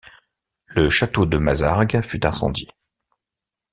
[0.65, 2.67] Le château de Mazargues fut incendié.